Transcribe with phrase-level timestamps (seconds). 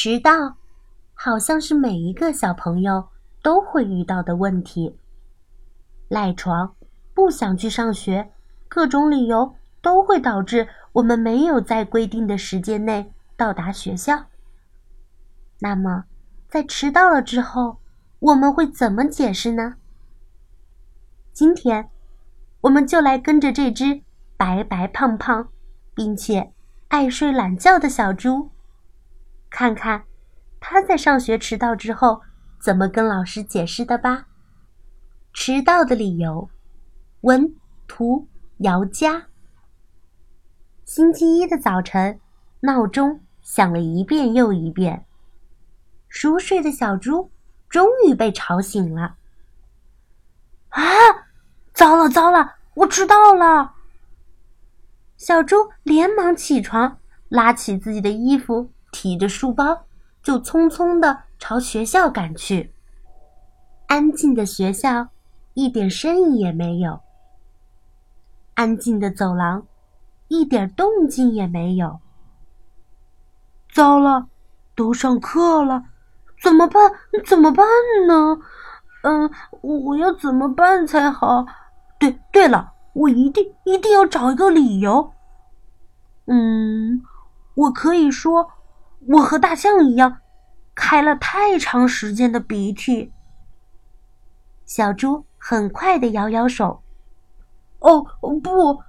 [0.00, 0.54] 迟到，
[1.12, 3.08] 好像是每一个小朋友
[3.42, 4.96] 都会遇到的问题。
[6.06, 6.72] 赖床，
[7.12, 8.30] 不想去上学，
[8.68, 14.26] 各种理由都会导致我们没有在规定的时间内到达学校。
[15.58, 16.04] 那么，
[16.48, 17.78] 在迟到了之后，
[18.20, 19.74] 我们会怎么解释呢？
[21.32, 21.90] 今天，
[22.60, 24.02] 我们就来跟着这只
[24.36, 25.48] 白白胖胖，
[25.92, 26.52] 并且
[26.86, 28.50] 爱睡懒觉的小猪。
[29.58, 30.04] 看看
[30.60, 32.22] 他在上学迟到之后
[32.60, 34.28] 怎么跟老师解释的吧。
[35.32, 36.48] 迟到的理由，
[37.22, 37.56] 文
[37.88, 38.28] 图
[38.58, 39.26] 姚佳。
[40.84, 42.20] 星期一的早晨，
[42.60, 45.04] 闹钟响了一遍又一遍，
[46.08, 47.32] 熟睡的小猪
[47.68, 49.16] 终于被吵醒了。
[50.68, 50.82] 啊！
[51.74, 53.74] 糟了糟了，我迟到了！
[55.16, 58.70] 小猪连忙起床，拉起自己的衣服。
[59.00, 59.84] 提着书包，
[60.24, 62.74] 就匆匆的朝学校赶去。
[63.86, 65.06] 安静的学校，
[65.54, 66.98] 一点声音也没有。
[68.54, 69.64] 安静的走廊，
[70.26, 72.00] 一点动静也没有。
[73.72, 74.26] 糟了，
[74.74, 75.84] 都上课了，
[76.42, 76.90] 怎么办？
[77.24, 77.64] 怎么办
[78.08, 78.40] 呢？
[79.04, 81.46] 嗯，我要怎么办才好？
[82.00, 85.12] 对，对了，我一定一定要找一个理由。
[86.26, 87.00] 嗯，
[87.54, 88.50] 我可以说。
[89.06, 90.18] 我和大象一样，
[90.74, 93.12] 开了太长时间的鼻涕。
[94.66, 96.82] 小猪很快的摇摇手
[97.80, 98.04] ：“哦，
[98.42, 98.80] 不，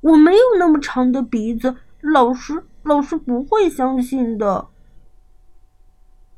[0.00, 4.68] 我没有那么长的鼻子，老师，老师不会相信的。”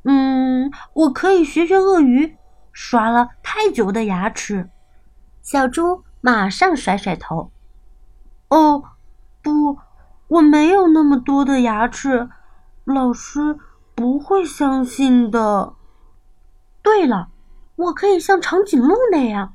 [0.05, 2.37] 嗯，我可以学学鳄鱼，
[2.71, 4.71] 刷了太久的牙齿。
[5.43, 7.51] 小猪马上甩甩头
[8.51, 8.85] ：“哦，
[9.43, 9.79] 不，
[10.29, 12.29] 我没有那么多的牙齿。”
[12.87, 13.59] 老师
[13.97, 15.75] 不会相信的。
[16.83, 17.31] 对了，
[17.75, 19.55] 我可以像长颈鹿那样，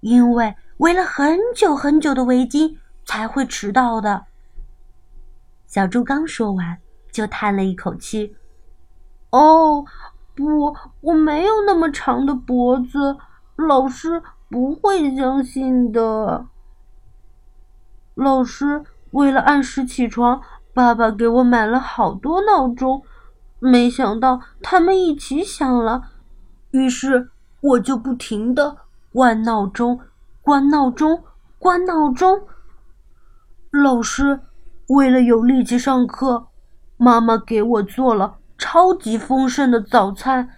[0.00, 4.24] 因为围了很久很久的围巾才会迟到的。
[5.66, 6.78] 小猪刚说完，
[7.12, 8.34] 就叹了一口气
[9.28, 9.84] ：“哦，
[10.34, 13.18] 不，我没有那么长的脖子，
[13.56, 16.46] 老师不会相信的。”
[18.16, 20.40] 老师为了按时起床。
[20.72, 23.02] 爸爸给我买了好多闹钟，
[23.58, 26.02] 没想到他们一起响了，
[26.70, 28.76] 于是我就不停的
[29.12, 30.00] 关闹钟、
[30.40, 31.24] 关闹钟、
[31.58, 32.46] 关闹钟。
[33.72, 34.40] 老师
[34.88, 36.46] 为了有力气上课，
[36.96, 40.48] 妈妈给我做了超级丰盛的早餐，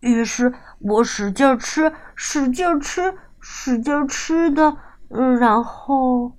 [0.00, 4.76] 于是我使劲吃、使劲吃、使劲吃的，
[5.08, 6.32] 嗯然后，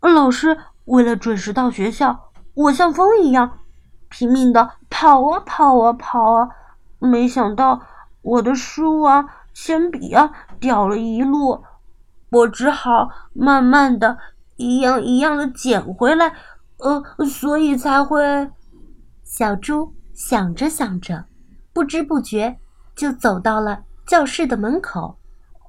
[0.00, 0.56] 老师。
[0.88, 3.58] 为了准时到学校，我像风一样
[4.08, 6.48] 拼命的跑啊跑啊跑啊！
[6.98, 7.80] 没想到
[8.22, 11.62] 我的书啊、铅笔啊掉了一路，
[12.30, 14.16] 我只好慢慢的
[14.56, 16.32] 一样一样的捡回来。
[16.78, 18.50] 呃，所以才会……
[19.22, 21.26] 小猪想着想着，
[21.74, 22.58] 不知不觉
[22.96, 25.18] 就走到了教室的门口。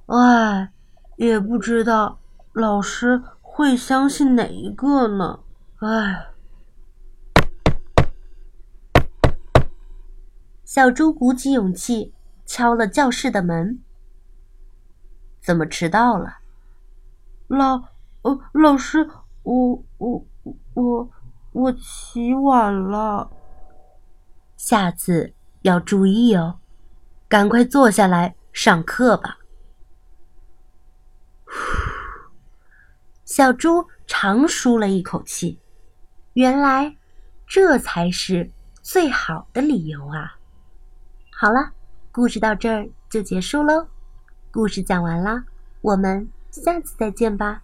[0.06, 0.70] 唉，
[1.16, 2.18] 也不知道
[2.54, 3.22] 老师。
[3.60, 5.40] 会相信哪一个呢？
[5.80, 6.30] 唉，
[10.64, 12.14] 小猪鼓起勇气
[12.46, 13.82] 敲了教室的门。
[15.42, 16.38] 怎么迟到了？
[17.48, 17.82] 老……
[18.22, 19.06] 呃，老师，
[19.42, 19.84] 我……
[19.98, 20.24] 我……
[20.72, 21.10] 我……
[21.52, 23.30] 我起晚了。
[24.56, 26.60] 下次要注意哦，
[27.28, 29.36] 赶快坐下来上课吧。
[33.40, 35.58] 小猪长舒了一口气，
[36.34, 36.94] 原来
[37.46, 38.50] 这才是
[38.82, 40.36] 最好的理由啊！
[41.32, 41.72] 好了，
[42.12, 43.88] 故事到这儿就结束喽。
[44.50, 45.42] 故事讲完了，
[45.80, 47.62] 我们下次再见吧。